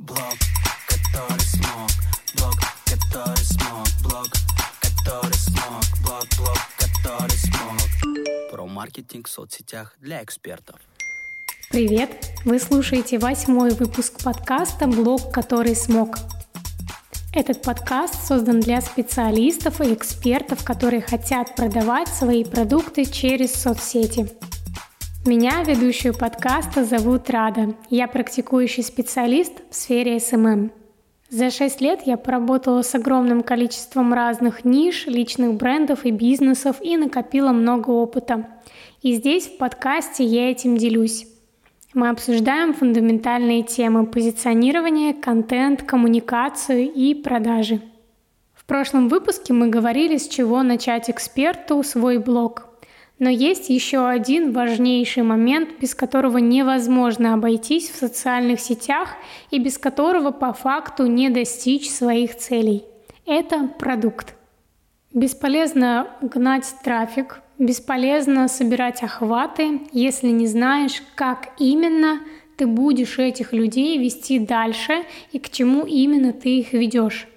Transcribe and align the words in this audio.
Блог, 0.00 0.18
который 0.88 1.40
смог, 1.40 1.90
блог, 2.36 2.54
который 2.84 3.44
смог, 3.44 3.86
блог, 4.02 4.26
который 4.82 5.34
смог, 5.34 5.84
блог, 6.02 6.26
блог, 6.36 6.58
который 6.78 7.38
смог. 7.38 8.50
Про 8.50 8.66
маркетинг 8.66 9.28
в 9.28 9.30
соцсетях 9.30 9.94
для 10.00 10.24
экспертов. 10.24 10.80
Привет! 11.70 12.10
Вы 12.44 12.58
слушаете 12.58 13.20
восьмой 13.20 13.70
выпуск 13.70 14.20
подкаста 14.24 14.88
«Блог, 14.88 15.32
который 15.32 15.76
смог». 15.76 16.16
Этот 17.32 17.62
подкаст 17.62 18.26
создан 18.26 18.58
для 18.58 18.80
специалистов 18.80 19.80
и 19.80 19.94
экспертов, 19.94 20.64
которые 20.64 21.02
хотят 21.02 21.54
продавать 21.54 22.08
свои 22.08 22.42
продукты 22.42 23.04
через 23.04 23.54
соцсети– 23.54 24.28
меня, 25.26 25.62
ведущую 25.62 26.12
подкаста, 26.12 26.84
зовут 26.84 27.30
Рада. 27.30 27.74
Я 27.88 28.08
практикующий 28.08 28.82
специалист 28.82 29.52
в 29.70 29.74
сфере 29.74 30.20
SMM. 30.20 30.70
За 31.30 31.50
шесть 31.50 31.80
лет 31.80 32.02
я 32.04 32.18
поработала 32.18 32.82
с 32.82 32.94
огромным 32.94 33.42
количеством 33.42 34.12
разных 34.12 34.66
ниш, 34.66 35.06
личных 35.06 35.54
брендов 35.54 36.04
и 36.04 36.10
бизнесов 36.10 36.76
и 36.82 36.98
накопила 36.98 37.52
много 37.52 37.90
опыта. 37.90 38.48
И 39.00 39.14
здесь 39.14 39.46
в 39.46 39.56
подкасте 39.56 40.24
я 40.24 40.50
этим 40.50 40.76
делюсь. 40.76 41.26
Мы 41.94 42.10
обсуждаем 42.10 42.74
фундаментальные 42.74 43.62
темы 43.62 44.06
позиционирования, 44.06 45.14
контент, 45.14 45.84
коммуникацию 45.84 46.92
и 46.92 47.14
продажи. 47.14 47.80
В 48.52 48.66
прошлом 48.66 49.08
выпуске 49.08 49.54
мы 49.54 49.68
говорили, 49.68 50.18
с 50.18 50.28
чего 50.28 50.62
начать 50.62 51.08
эксперту 51.08 51.82
свой 51.82 52.18
блог– 52.18 52.68
но 53.18 53.30
есть 53.30 53.70
еще 53.70 54.08
один 54.08 54.52
важнейший 54.52 55.22
момент, 55.22 55.70
без 55.80 55.94
которого 55.94 56.38
невозможно 56.38 57.34
обойтись 57.34 57.90
в 57.90 57.96
социальных 57.96 58.60
сетях 58.60 59.10
и 59.50 59.58
без 59.58 59.78
которого 59.78 60.30
по 60.30 60.52
факту 60.52 61.06
не 61.06 61.28
достичь 61.28 61.90
своих 61.90 62.36
целей. 62.36 62.84
Это 63.26 63.68
продукт. 63.78 64.34
Бесполезно 65.12 66.08
гнать 66.20 66.66
трафик, 66.82 67.40
бесполезно 67.58 68.48
собирать 68.48 69.02
охваты, 69.02 69.82
если 69.92 70.28
не 70.28 70.48
знаешь, 70.48 71.02
как 71.14 71.52
именно 71.58 72.20
ты 72.56 72.66
будешь 72.66 73.18
этих 73.18 73.52
людей 73.52 73.98
вести 73.98 74.38
дальше 74.38 75.04
и 75.32 75.38
к 75.38 75.50
чему 75.50 75.84
именно 75.86 76.32
ты 76.32 76.58
их 76.58 76.72
ведешь. 76.72 77.28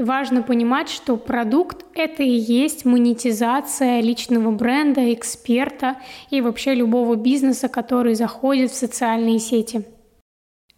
И 0.00 0.02
важно 0.02 0.42
понимать, 0.42 0.88
что 0.88 1.18
продукт— 1.18 1.84
это 1.94 2.22
и 2.22 2.30
есть 2.30 2.86
монетизация 2.86 4.00
личного 4.00 4.50
бренда, 4.50 5.12
эксперта 5.12 5.98
и 6.30 6.40
вообще 6.40 6.72
любого 6.72 7.16
бизнеса, 7.16 7.68
который 7.68 8.14
заходит 8.14 8.70
в 8.70 8.74
социальные 8.74 9.40
сети. 9.40 9.84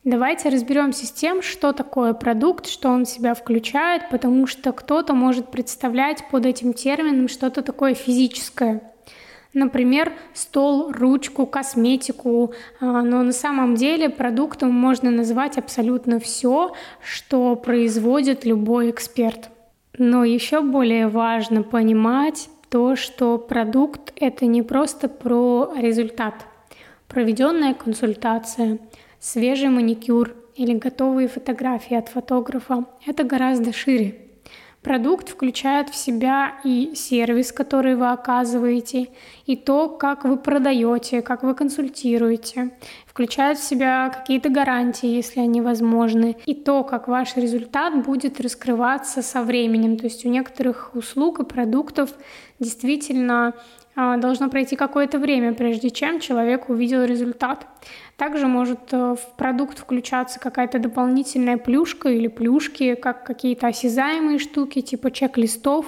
Давайте 0.02 0.48
разберемся 0.48 1.06
с 1.06 1.12
тем, 1.12 1.40
что 1.40 1.72
такое 1.72 2.14
продукт, 2.14 2.66
что 2.66 2.88
он 2.88 3.04
в 3.04 3.08
себя 3.08 3.34
включает, 3.34 4.10
потому 4.10 4.48
что 4.48 4.72
кто-то 4.72 5.14
может 5.14 5.52
представлять 5.52 6.28
под 6.28 6.44
этим 6.44 6.72
термином 6.72 7.28
что-то 7.28 7.62
такое 7.62 7.94
физическое— 7.94 8.82
Например, 9.54 10.12
стол, 10.32 10.90
ручку, 10.92 11.46
косметику. 11.46 12.54
А, 12.80 13.02
но 13.02 13.22
на 13.22 13.32
самом 13.32 13.74
деле 13.74 14.08
продуктом 14.08 14.72
можно 14.72 15.10
назвать 15.10 15.58
абсолютно 15.58 16.18
все, 16.18 16.72
что 17.02 17.54
производит 17.56 18.46
любой 18.46 18.90
эксперт. 18.90 19.50
Но 19.98 20.24
еще 20.24 20.62
более 20.62 21.08
важно 21.08 21.62
понимать 21.62 22.48
то, 22.70 22.96
что 22.96 23.36
продукт— 23.36 24.12
это 24.16 24.46
не 24.46 24.62
просто 24.62 25.08
про 25.08 25.74
результат. 25.76 26.46
Проведенная 27.06 27.74
консультация, 27.74 28.78
свежий 29.20 29.68
маникюр 29.68 30.34
или 30.56 30.72
готовые 30.72 31.28
фотографии 31.28 31.94
от 31.94 32.08
фотографа— 32.08 32.86
это 33.06 33.24
гораздо 33.24 33.74
шире. 33.74 34.31
Продукт 34.82 35.28
включает 35.28 35.90
в 35.90 35.94
себя 35.94 36.54
и 36.64 36.94
сервис, 36.96 37.52
который 37.52 37.94
вы 37.94 38.10
оказываете, 38.10 39.10
и 39.46 39.54
то, 39.54 39.88
как 39.88 40.24
вы 40.24 40.36
продаете, 40.36 41.22
как 41.22 41.44
вы 41.44 41.54
консультируете. 41.54 42.72
Включает 43.06 43.58
в 43.58 43.62
себя 43.62 44.10
какие-то 44.10 44.48
гарантии, 44.48 45.06
если 45.06 45.38
они 45.38 45.60
возможны, 45.60 46.36
и 46.46 46.54
то, 46.54 46.82
как 46.82 47.06
ваш 47.06 47.36
результат 47.36 48.04
будет 48.04 48.40
раскрываться 48.40 49.22
со 49.22 49.44
временем. 49.44 49.96
То 49.96 50.04
есть 50.06 50.26
у 50.26 50.28
некоторых 50.28 50.90
услуг 50.94 51.38
и 51.38 51.44
продуктов 51.44 52.10
действительно 52.58 53.54
должно 53.94 54.48
пройти 54.48 54.76
какое-то 54.76 55.18
время, 55.18 55.52
прежде 55.52 55.90
чем 55.90 56.18
человек 56.20 56.70
увидел 56.70 57.04
результат. 57.04 57.66
Также 58.16 58.46
может 58.46 58.92
э, 58.92 59.16
в 59.16 59.36
продукт 59.36 59.78
включаться 59.78 60.40
какая-то 60.40 60.78
дополнительная 60.78 61.58
плюшка 61.58 62.08
или 62.08 62.28
плюшки, 62.28 62.94
как 62.94 63.24
какие-то 63.24 63.66
осязаемые 63.66 64.38
штуки, 64.38 64.80
типа 64.80 65.10
чек-листов, 65.10 65.84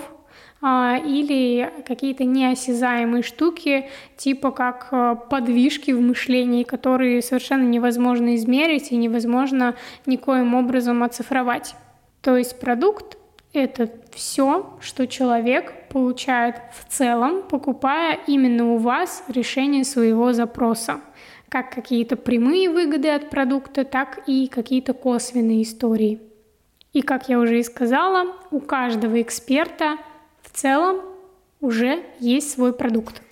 а, 0.60 0.97
или 0.97 1.70
какие-то 1.87 2.25
неосязаемые 2.25 3.22
штуки, 3.22 3.88
типа 4.16 4.50
как 4.50 4.88
э, 4.91 5.16
подвижки 5.28 5.91
в 5.91 6.00
мышлении, 6.00 6.62
которые 6.62 7.22
совершенно 7.22 7.69
невозможно 7.69 8.34
измерить 8.34 8.91
и 8.91 8.97
невозможно 8.97 9.75
никоим 10.06 10.54
образом 10.54 11.03
оцифровать. 11.03 11.75
То 12.22 12.37
есть 12.37 12.59
продукт 12.59 13.19
это 13.54 13.88
все, 14.12 14.76
что 14.81 15.06
человек 15.06 15.88
получает 15.88 16.56
в 16.72 16.92
целом, 16.92 17.42
покупая 17.48 18.19
именно 18.26 18.75
у 18.75 18.78
вас 18.78 19.25
решение 19.28 19.84
своего 19.84 20.32
запроса. 20.32 21.00
Как 21.48 21.72
какие-то 21.72 22.16
прямые 22.16 22.69
выгоды 22.69 23.09
от 23.09 23.31
продукта, 23.31 23.84
так 23.84 24.25
и 24.26 24.48
какие-то 24.48 24.93
косвенные 24.93 25.62
истории. 25.62 26.20
И 26.93 27.03
как 27.03 27.28
я 27.28 27.38
уже 27.38 27.60
и 27.60 27.62
сказала, 27.62 28.37
у 28.50 28.60
каждого 28.60 29.22
эксперта 29.22 29.98
в 30.43 30.50
целом 30.50 31.00
уже 31.60 32.03
есть 32.19 32.50
свой 32.50 32.72
продукт. 32.72 33.22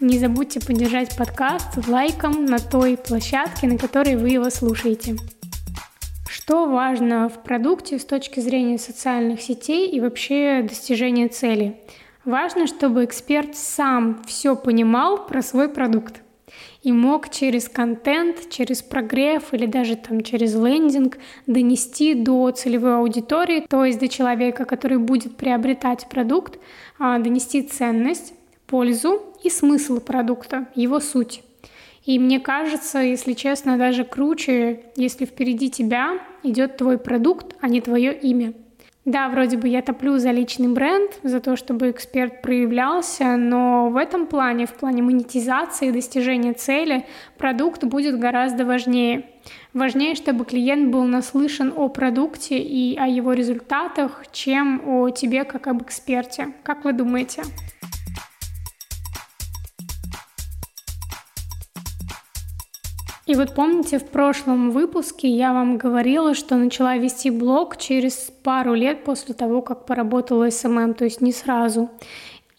Не 0.00 0.18
забудьте 0.18 0.60
поддержать 0.60 1.16
подкаст 1.16 1.86
лайком 1.88 2.46
на 2.46 2.58
той 2.58 2.96
площадке, 2.96 3.66
на 3.66 3.78
которой 3.78 4.16
вы 4.16 4.30
его 4.30 4.50
слушаете. 4.50 5.16
Что 6.48 6.66
важно 6.66 7.28
в 7.28 7.42
продукте 7.42 7.98
с 7.98 8.04
точки 8.04 8.38
зрения 8.38 8.78
социальных 8.78 9.42
сетей 9.42 9.90
и 9.90 10.00
вообще 10.00 10.62
достижения 10.62 11.26
цели? 11.26 11.80
Важно, 12.24 12.68
чтобы 12.68 13.04
эксперт 13.04 13.56
сам 13.56 14.22
все 14.28 14.54
понимал 14.54 15.26
про 15.26 15.42
свой 15.42 15.68
продукт 15.68 16.22
и 16.84 16.92
мог 16.92 17.30
через 17.30 17.68
контент, 17.68 18.48
через 18.48 18.80
прогрев 18.80 19.52
или 19.54 19.66
даже 19.66 19.96
там 19.96 20.20
через 20.20 20.54
лендинг 20.54 21.18
донести 21.48 22.14
до 22.14 22.52
целевой 22.52 22.98
аудитории, 22.98 23.66
то 23.68 23.84
есть 23.84 23.98
до 23.98 24.06
человека, 24.06 24.64
который 24.66 24.98
будет 24.98 25.36
приобретать 25.36 26.08
продукт, 26.08 26.60
а, 27.00 27.18
донести 27.18 27.62
ценность, 27.62 28.34
пользу 28.68 29.20
и 29.42 29.50
смысл 29.50 29.98
продукта, 29.98 30.68
его 30.76 31.00
суть. 31.00 31.42
И 32.06 32.20
мне 32.20 32.38
кажется, 32.38 33.00
если 33.00 33.32
честно, 33.32 33.76
даже 33.76 34.04
круче, 34.04 34.84
если 34.94 35.24
впереди 35.24 35.68
тебя 35.70 36.20
идет 36.50 36.76
твой 36.76 36.98
продукт, 36.98 37.56
а 37.60 37.68
не 37.68 37.80
твое 37.80 38.12
имя. 38.12 38.54
Да, 39.06 39.28
вроде 39.28 39.56
бы 39.56 39.68
я 39.68 39.82
топлю 39.82 40.18
за 40.18 40.32
личный 40.32 40.66
бренд, 40.66 41.12
за 41.22 41.38
то, 41.38 41.54
чтобы 41.54 41.92
эксперт 41.92 42.42
проявлялся, 42.42 43.36
но 43.36 43.88
в 43.88 43.96
этом 43.96 44.26
плане, 44.26 44.66
в 44.66 44.72
плане 44.72 45.02
монетизации 45.02 45.88
и 45.88 45.92
достижения 45.92 46.54
цели, 46.54 47.06
продукт 47.38 47.84
будет 47.84 48.18
гораздо 48.18 48.64
важнее. 48.64 49.26
Важнее, 49.72 50.16
чтобы 50.16 50.44
клиент 50.44 50.90
был 50.90 51.04
наслышан 51.04 51.72
о 51.76 51.88
продукте 51.88 52.58
и 52.58 52.96
о 52.98 53.06
его 53.06 53.32
результатах, 53.32 54.24
чем 54.32 54.82
о 54.84 55.10
тебе 55.10 55.44
как 55.44 55.68
об 55.68 55.82
эксперте. 55.82 56.48
Как 56.64 56.84
вы 56.84 56.92
думаете? 56.92 57.44
И 63.26 63.34
вот 63.34 63.54
помните, 63.54 63.98
в 63.98 64.06
прошлом 64.06 64.70
выпуске 64.70 65.28
я 65.28 65.52
вам 65.52 65.78
говорила, 65.78 66.32
что 66.32 66.54
начала 66.56 66.96
вести 66.96 67.30
блог 67.30 67.76
через 67.76 68.32
пару 68.44 68.74
лет 68.74 69.02
после 69.02 69.34
того, 69.34 69.62
как 69.62 69.84
поработала 69.84 70.48
SMM, 70.48 70.94
то 70.94 71.04
есть 71.04 71.20
не 71.20 71.32
сразу. 71.32 71.90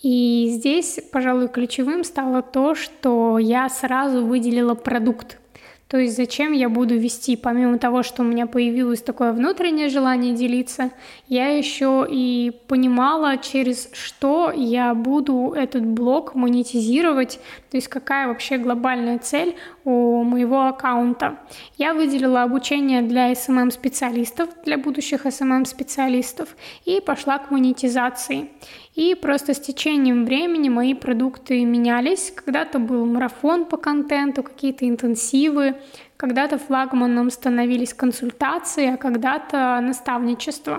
И 0.04 0.50
здесь, 0.52 1.00
пожалуй, 1.12 1.48
ключевым 1.48 2.04
стало 2.04 2.42
то, 2.42 2.76
что 2.76 3.40
я 3.40 3.70
сразу 3.70 4.26
выделила 4.26 4.76
продукт. 4.76 5.40
То 5.88 5.98
есть 5.98 6.18
зачем 6.18 6.52
я 6.52 6.68
буду 6.68 6.98
вести, 6.98 7.38
помимо 7.38 7.78
того, 7.78 8.04
что 8.04 8.22
у 8.22 8.26
меня 8.26 8.46
появилось 8.46 9.02
такое 9.02 9.32
внутреннее 9.32 9.88
желание 9.88 10.34
делиться, 10.34 10.92
я 11.30 11.48
еще 11.48 12.06
и 12.10 12.52
понимала, 12.68 13.38
через 13.38 13.90
что 13.94 14.52
я 14.52 14.94
буду 14.94 15.54
этот 15.56 15.86
блог 15.86 16.36
монетизировать, 16.36 17.40
то 17.72 17.78
есть 17.78 17.88
какая 17.88 18.28
вообще 18.28 18.58
глобальная 18.58 19.18
цель 19.18 19.56
у 19.86 20.24
моего 20.24 20.68
аккаунта. 20.68 21.38
Я 21.78 21.94
выделила 21.94 22.44
обучение 22.44 23.02
для 23.02 23.32
SMM-специалистов, 23.32 24.50
для 24.66 24.78
будущих 24.78 25.26
SMM-специалистов 25.26 26.50
и 26.84 27.00
пошла 27.00 27.38
к 27.38 27.50
монетизации. 27.50 28.50
И 28.98 29.14
просто 29.14 29.54
с 29.54 29.60
течением 29.60 30.26
времени 30.26 30.70
мои 30.70 30.96
продукты 30.96 31.64
менялись. 31.66 32.34
Когда-то 32.36 32.80
был 32.80 33.06
марафон 33.06 33.66
по 33.66 33.78
контенту, 33.78 34.42
какие-то 34.42 34.90
интенсивы, 34.90 35.76
когда-то 36.18 36.58
флагманом 36.58 37.30
становились 37.30 37.94
консультации, 37.94 38.96
а 38.96 38.98
когда-то 38.98 39.80
наставничество. 39.84 40.78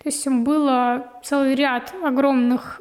То 0.00 0.08
есть 0.08 0.28
было 0.28 1.08
целый 1.24 1.56
ряд 1.56 1.92
огромных 2.04 2.80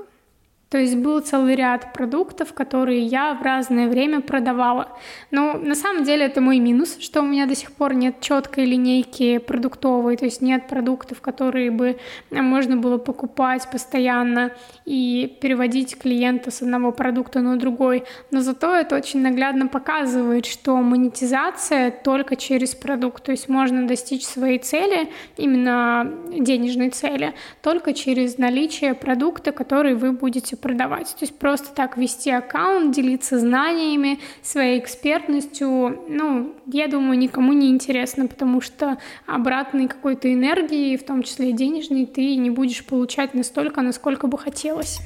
то 0.75 0.81
есть 0.81 0.97
был 0.97 1.21
целый 1.21 1.55
ряд 1.55 1.93
продуктов, 1.93 2.53
которые 2.53 2.99
я 2.99 3.33
в 3.33 3.41
разное 3.41 3.87
время 3.87 4.19
продавала. 4.19 4.89
Но 5.31 5.53
на 5.53 5.73
самом 5.73 6.03
деле 6.03 6.25
это 6.25 6.41
мой 6.41 6.59
минус, 6.59 6.97
что 6.99 7.21
у 7.21 7.23
меня 7.23 7.45
до 7.45 7.55
сих 7.55 7.71
пор 7.71 7.93
нет 7.93 8.19
четкой 8.19 8.65
линейки 8.65 9.37
продуктовой, 9.37 10.17
то 10.17 10.25
есть 10.25 10.41
нет 10.41 10.67
продуктов, 10.67 11.21
которые 11.21 11.71
бы 11.71 11.97
можно 12.29 12.75
было 12.75 12.97
покупать 12.97 13.69
постоянно 13.71 14.51
и 14.83 15.37
переводить 15.39 15.97
клиента 15.97 16.51
с 16.51 16.61
одного 16.61 16.91
продукта 16.91 17.39
на 17.39 17.57
другой. 17.57 18.03
Но 18.31 18.41
зато 18.41 18.75
это 18.75 18.97
очень 18.97 19.21
наглядно 19.21 19.67
показывает, 19.67 20.45
что 20.45 20.75
монетизация 20.75 21.89
только 21.89 22.35
через 22.35 22.75
продукт. 22.75 23.23
То 23.23 23.31
есть 23.31 23.47
можно 23.47 23.87
достичь 23.87 24.25
своей 24.25 24.59
цели, 24.59 25.07
именно 25.37 26.11
денежной 26.37 26.89
цели, 26.89 27.33
только 27.61 27.93
через 27.93 28.37
наличие 28.37 28.93
продукта, 28.93 29.53
который 29.53 29.93
вы 29.93 30.11
будете 30.11 30.57
продавать. 30.65 31.09
То 31.09 31.25
есть 31.25 31.37
просто 31.37 31.75
так 31.75 31.95
вести 31.95 32.31
аккаунт, 32.31 32.95
делиться 32.95 33.37
знаниями, 33.37 34.17
своей 34.41 34.79
экспертностью, 34.79 36.03
ну, 36.09 36.55
я 36.65 36.87
думаю, 36.87 37.19
никому 37.19 37.53
не 37.53 37.69
интересно, 37.69 38.25
потому 38.25 38.61
что 38.61 38.97
обратной 39.27 39.87
какой-то 39.87 40.33
энергии, 40.33 40.97
в 40.97 41.05
том 41.05 41.21
числе 41.21 41.51
и 41.51 41.53
денежной, 41.53 42.07
ты 42.07 42.35
не 42.37 42.49
будешь 42.49 42.83
получать 42.83 43.35
настолько, 43.35 43.83
насколько 43.83 44.25
бы 44.25 44.39
хотелось. 44.39 45.01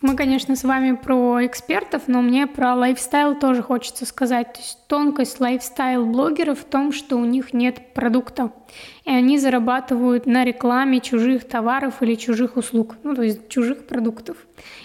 Мы, 0.00 0.16
конечно, 0.16 0.56
с 0.56 0.64
вами 0.64 0.96
про 0.96 1.44
экспертов, 1.44 2.04
но 2.06 2.22
мне 2.22 2.46
про 2.46 2.74
лайфстайл 2.74 3.34
тоже 3.38 3.62
хочется 3.62 4.06
сказать. 4.06 4.54
То 4.54 4.60
есть 4.60 4.78
тонкость 4.88 5.40
лайфстайл-блогеров 5.40 6.60
в 6.60 6.64
том, 6.64 6.90
что 6.92 7.16
у 7.16 7.24
них 7.26 7.52
нет 7.52 7.92
продукта, 7.92 8.50
и 9.04 9.10
они 9.10 9.38
зарабатывают 9.38 10.26
на 10.26 10.44
рекламе 10.44 11.00
чужих 11.00 11.44
товаров 11.44 12.02
или 12.02 12.14
чужих 12.14 12.56
услуг, 12.56 12.96
ну, 13.02 13.14
то 13.14 13.22
есть 13.22 13.48
чужих 13.48 13.86
продуктов. 13.86 14.36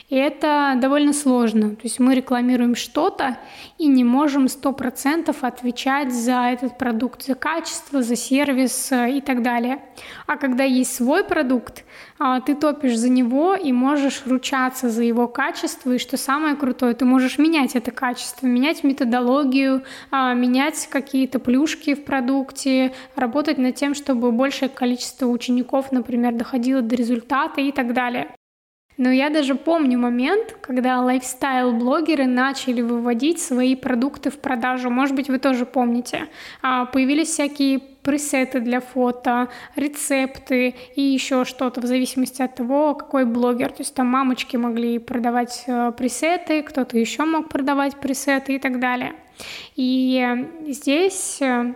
И 0.09 0.15
это 0.15 0.77
довольно 0.79 1.13
сложно. 1.13 1.71
То 1.71 1.81
есть 1.83 1.99
мы 1.99 2.13
рекламируем 2.13 2.75
что-то 2.75 3.37
и 3.79 3.87
не 3.87 4.03
можем 4.03 4.45
100% 4.45 5.35
отвечать 5.41 6.13
за 6.13 6.49
этот 6.51 6.77
продукт, 6.77 7.23
за 7.23 7.35
качество, 7.35 8.03
за 8.03 8.15
сервис 8.15 8.91
э, 8.91 9.17
и 9.17 9.21
так 9.21 9.41
далее. 9.41 9.79
А 10.27 10.37
когда 10.37 10.63
есть 10.63 10.95
свой 10.95 11.23
продукт, 11.23 11.83
а, 12.17 12.39
ты 12.39 12.55
топишь 12.55 12.97
за 12.97 13.09
него 13.09 13.55
и 13.55 13.71
можешь 13.71 14.23
ручаться 14.25 14.89
за 14.89 15.03
его 15.03 15.27
качество. 15.27 15.91
И 15.91 15.97
что 15.97 16.17
самое 16.17 16.55
крутое, 16.55 16.93
ты 16.93 17.03
можешь 17.03 17.37
менять 17.37 17.75
это 17.75 17.91
качество, 17.91 18.45
менять 18.45 18.83
методологию, 18.83 19.83
а, 20.11 20.33
менять 20.33 20.87
какие-то 20.89 21.39
плюшки 21.39 21.95
в 21.95 22.05
продукте, 22.05 22.93
работать 23.15 23.57
над 23.57 23.74
тем, 23.75 23.93
чтобы 23.93 24.31
большее 24.31 24.69
количество 24.69 25.27
учеников, 25.27 25.91
например, 25.91 26.33
доходило 26.33 26.81
до 26.81 26.95
результата 26.95 27.61
и 27.61 27.71
так 27.71 27.93
далее. 27.93 28.27
Но 28.97 29.11
я 29.11 29.29
даже 29.29 29.55
помню 29.55 29.99
момент, 29.99 30.57
когда 30.61 31.01
лайфстайл-блогеры 31.01 32.27
начали 32.27 32.81
выводить 32.81 33.41
свои 33.41 33.75
продукты 33.75 34.29
в 34.29 34.39
продажу. 34.39 34.89
Может 34.89 35.15
быть, 35.15 35.27
вы 35.27 35.37
тоже 35.37 35.65
помните. 35.65 36.29
А, 36.61 36.85
появились 36.85 37.27
всякие 37.27 37.79
пресеты 37.79 38.61
для 38.61 38.79
фото, 38.79 39.49
рецепты 39.75 40.75
и 40.95 41.01
еще 41.01 41.43
что-то 41.43 41.81
в 41.81 41.85
зависимости 41.85 42.41
от 42.41 42.55
того, 42.55 42.93
какой 42.93 43.25
блогер. 43.25 43.69
То 43.71 43.81
есть 43.81 43.93
там 43.95 44.07
мамочки 44.07 44.55
могли 44.55 44.99
продавать 44.99 45.63
э, 45.67 45.91
пресеты, 45.91 46.61
кто-то 46.61 46.97
еще 46.97 47.25
мог 47.25 47.49
продавать 47.49 47.97
пресеты 47.97 48.55
и 48.55 48.59
так 48.59 48.79
далее. 48.79 49.13
И 49.75 50.23
здесь 50.67 51.41
э, 51.41 51.73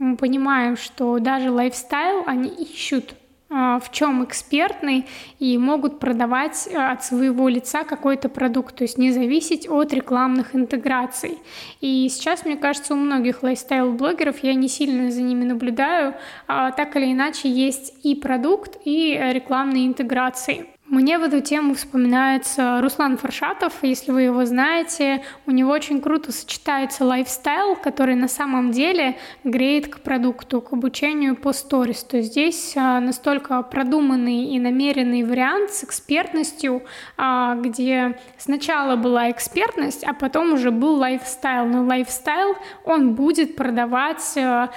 мы 0.00 0.16
понимаем, 0.16 0.76
что 0.76 1.18
даже 1.18 1.50
lifestyle, 1.50 2.24
они 2.26 2.48
ищут 2.48 3.14
а, 3.50 3.78
в 3.80 3.92
чем 3.92 4.24
экспертный 4.24 5.06
и 5.38 5.58
могут 5.58 5.98
продавать 5.98 6.66
э, 6.66 6.76
от 6.76 7.04
своего 7.04 7.48
лица 7.48 7.84
какой-то 7.84 8.28
продукт, 8.28 8.76
то 8.76 8.84
есть 8.84 8.96
не 8.96 9.12
зависеть 9.12 9.68
от 9.68 9.92
рекламных 9.92 10.54
интеграций. 10.54 11.38
И 11.80 12.08
сейчас, 12.08 12.46
мне 12.46 12.56
кажется, 12.56 12.94
у 12.94 12.96
многих 12.96 13.42
lifestyle-блогеров, 13.42 14.38
я 14.42 14.54
не 14.54 14.68
сильно 14.68 15.10
за 15.10 15.20
ними 15.20 15.44
наблюдаю, 15.44 16.14
а 16.46 16.70
так 16.70 16.96
или 16.96 17.12
иначе 17.12 17.50
есть 17.50 17.92
и 18.02 18.14
продукт, 18.14 18.78
и 18.84 19.18
рекламные 19.32 19.86
интеграции. 19.86 20.69
Мне 20.90 21.20
в 21.20 21.22
эту 21.22 21.40
тему 21.40 21.74
вспоминается 21.74 22.80
Руслан 22.82 23.16
Фаршатов, 23.16 23.74
если 23.82 24.10
вы 24.10 24.22
его 24.22 24.44
знаете. 24.44 25.22
У 25.46 25.52
него 25.52 25.70
очень 25.70 26.00
круто 26.00 26.32
сочетается 26.32 27.04
lifestyle, 27.04 27.76
который 27.76 28.16
на 28.16 28.26
самом 28.26 28.72
деле 28.72 29.16
греет 29.44 29.86
к 29.86 30.00
продукту, 30.00 30.60
к 30.60 30.72
обучению 30.72 31.36
по 31.36 31.52
сторис. 31.52 32.02
То 32.02 32.16
есть 32.16 32.32
здесь 32.32 32.76
а, 32.76 32.98
настолько 32.98 33.62
продуманный 33.62 34.46
и 34.46 34.58
намеренный 34.58 35.22
вариант 35.22 35.70
с 35.70 35.84
экспертностью, 35.84 36.82
а, 37.16 37.54
где 37.54 38.18
сначала 38.36 38.96
была 38.96 39.30
экспертность, 39.30 40.02
а 40.02 40.12
потом 40.12 40.54
уже 40.54 40.72
был 40.72 40.96
лайфстайл. 40.96 41.66
Но 41.66 41.84
лайфстайл, 41.84 42.56
он 42.82 43.14
будет 43.14 43.54
продавать 43.54 44.36
а, 44.36 44.70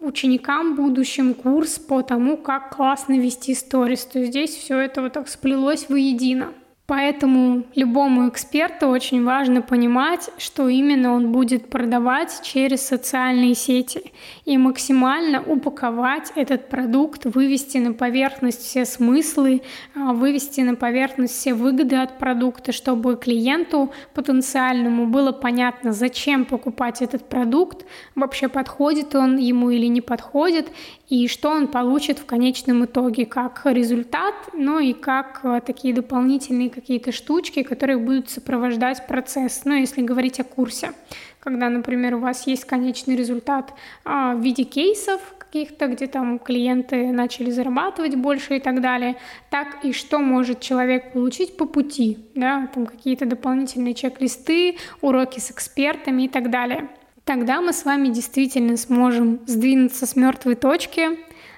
ученикам 0.00 0.74
будущим 0.76 1.34
курс 1.34 1.78
по 1.78 2.02
тому, 2.02 2.36
как 2.36 2.74
классно 2.74 3.18
вести 3.18 3.54
сторис. 3.54 4.04
То 4.04 4.18
есть 4.20 4.30
здесь 4.30 4.50
все 4.50 4.78
это 4.78 5.02
вот 5.02 5.12
так 5.12 5.28
сплелось 5.28 5.88
воедино. 5.88 6.52
Поэтому 6.88 7.64
любому 7.74 8.30
эксперту 8.30 8.86
очень 8.88 9.22
важно 9.22 9.60
понимать, 9.60 10.30
что 10.38 10.68
именно 10.68 11.12
он 11.12 11.32
будет 11.32 11.68
продавать 11.68 12.40
через 12.42 12.80
социальные 12.80 13.54
сети 13.56 14.10
и 14.46 14.56
максимально 14.56 15.42
упаковать 15.42 16.32
этот 16.34 16.70
продукт, 16.70 17.26
вывести 17.26 17.76
на 17.76 17.92
поверхность 17.92 18.62
все 18.62 18.86
смыслы, 18.86 19.60
а, 19.94 20.14
вывести 20.14 20.62
на 20.62 20.76
поверхность 20.76 21.34
все 21.34 21.52
выгоды 21.52 21.96
от 21.96 22.16
продукта, 22.16 22.72
чтобы 22.72 23.16
клиенту 23.16 23.92
потенциальному 24.14 25.08
было 25.08 25.32
понятно, 25.32 25.92
зачем 25.92 26.46
покупать 26.46 27.02
этот 27.02 27.28
продукт, 27.28 27.84
вообще 28.14 28.48
подходит 28.48 29.14
он 29.14 29.36
ему 29.36 29.68
или 29.68 29.88
не 29.88 30.00
подходит, 30.00 30.70
и 31.08 31.26
что 31.26 31.50
он 31.50 31.68
получит 31.68 32.18
в 32.18 32.26
конечном 32.26 32.84
итоге 32.84 33.24
как 33.24 33.62
результат, 33.64 34.34
ну 34.52 34.78
и 34.78 34.92
как 34.92 35.40
а, 35.42 35.60
такие 35.60 35.94
дополнительные 35.94 36.68
какие-то 36.68 37.12
штучки, 37.12 37.62
которые 37.62 37.96
будут 37.96 38.28
сопровождать 38.28 39.06
процесс, 39.06 39.62
ну 39.64 39.74
если 39.74 40.02
говорить 40.02 40.38
о 40.40 40.44
курсе. 40.44 40.92
Когда, 41.40 41.70
например, 41.70 42.16
у 42.16 42.18
вас 42.18 42.46
есть 42.46 42.64
конечный 42.64 43.16
результат 43.16 43.72
а, 44.04 44.34
в 44.34 44.40
виде 44.40 44.64
кейсов, 44.64 45.20
каких-то, 45.38 45.86
где 45.86 46.06
там 46.06 46.38
клиенты 46.38 47.10
начали 47.10 47.50
зарабатывать 47.50 48.16
больше 48.16 48.56
и 48.56 48.60
так 48.60 48.82
далее, 48.82 49.16
так 49.48 49.82
и 49.82 49.94
что 49.94 50.18
может 50.18 50.60
человек 50.60 51.12
получить 51.14 51.56
по 51.56 51.64
пути, 51.64 52.18
да, 52.34 52.68
там 52.74 52.84
какие-то 52.84 53.24
дополнительные 53.24 53.94
чек-листы, 53.94 54.76
уроки 55.00 55.40
с 55.40 55.50
экспертами 55.50 56.24
и 56.24 56.28
так 56.28 56.50
далее 56.50 56.88
тогда 57.28 57.60
мы 57.60 57.74
с 57.74 57.84
вами 57.84 58.08
действительно 58.08 58.78
сможем 58.78 59.40
сдвинуться 59.46 60.06
с 60.06 60.16
мертвой 60.16 60.54
точки, 60.54 61.10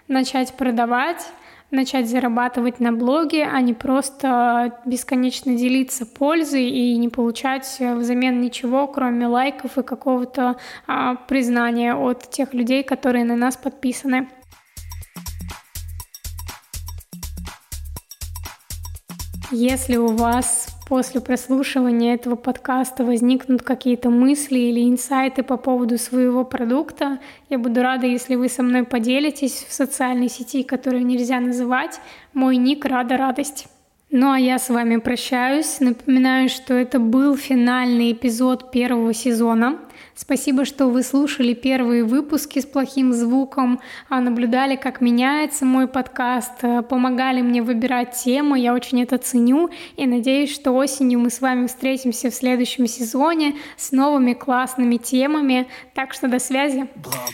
начать 0.09 0.53
продавать, 0.55 1.25
начать 1.71 2.11
зарабатывать 2.11 2.81
на 2.81 2.91
блоге, 2.91 3.45
а 3.45 3.61
не 3.61 3.73
просто 3.73 4.81
бесконечно 4.85 5.55
делиться 5.55 6.07
пользой 6.07 6.65
и 6.65 6.97
не 6.97 7.09
получать 7.09 7.69
взамен 7.79 8.41
ничего, 8.41 8.89
кроме 8.89 9.29
лайков 9.29 9.79
и 9.79 9.85
какого-то 9.85 10.57
а, 10.89 11.15
признания 11.15 11.95
от 11.95 12.29
тех 12.29 12.53
людей, 12.53 12.83
которые 12.83 13.25
на 13.25 13.37
нас 13.37 13.57
подписаны. 13.57 14.29
Если 19.53 19.97
у 19.97 20.09
вас 20.17 20.80
после 20.91 21.21
прослушивания 21.21 22.15
этого 22.15 22.35
подкаста 22.35 23.05
возникнут 23.05 23.63
какие-то 23.63 24.11
мысли 24.11 24.59
или 24.59 24.91
инсайты 24.91 25.45
по 25.45 25.57
поводу 25.57 25.99
своего 25.99 26.45
продукта, 26.45 27.21
я 27.49 27.61
буду 27.61 27.81
рада, 27.81 28.09
если 28.09 28.35
вы 28.35 28.49
со 28.49 28.65
мной 28.65 28.83
поделитесь 28.83 29.65
в 29.69 29.73
социальной 29.73 30.29
сети, 30.29 30.65
которую 30.65 31.07
нельзя 31.07 31.39
называть. 31.39 32.01
Мой 32.35 32.57
ник 32.57 32.85
«Рада 32.85 33.17
радость». 33.17 33.69
Ну 34.13 34.33
а 34.33 34.39
я 34.39 34.59
с 34.59 34.69
вами 34.69 34.97
прощаюсь. 34.97 35.79
Напоминаю, 35.79 36.49
что 36.49 36.75
это 36.75 36.99
был 36.99 37.37
финальный 37.37 38.11
эпизод 38.11 38.73
первого 38.73 39.15
сезона. 39.15 39.79
Спасибо, 40.17 40.65
что 40.65 40.89
вы 40.89 41.05
слушали 41.05 41.55
первые 41.55 42.03
выпуски 42.03 42.59
с 42.59 42.67
плохим 42.67 43.13
звуком, 43.13 43.81
а 44.09 44.21
наблюдали, 44.21 44.75
как 44.75 45.01
меняется 45.01 45.65
мой 45.65 45.87
подкаст, 45.87 46.63
э, 46.63 46.83
помогали 46.83 47.41
мне 47.41 47.63
выбирать 47.63 48.13
темы. 48.13 48.59
Я 48.59 48.75
очень 48.75 49.01
это 49.01 49.17
ценю 49.17 49.71
и 49.97 50.07
надеюсь, 50.07 50.53
что 50.53 50.73
осенью 50.73 51.21
мы 51.21 51.31
с 51.31 51.41
вами 51.41 51.69
встретимся 51.69 52.31
в 52.31 52.35
следующем 52.35 52.89
сезоне 52.89 53.55
с 53.77 53.93
новыми 53.93 54.33
классными 54.33 54.97
темами. 54.97 55.69
Так 55.95 56.15
что 56.15 56.27
до 56.27 56.41
связи. 56.41 56.89
Блог. 56.97 57.31